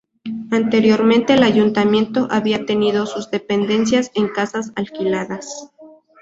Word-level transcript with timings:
Anteriormente 0.49 1.33
el 1.35 1.43
ayuntamiento 1.43 2.27
había 2.31 2.65
tenido 2.65 3.05
sus 3.05 3.29
dependencias 3.29 4.09
en 4.15 4.29
casas 4.29 4.71
alquiladas. 4.75 5.69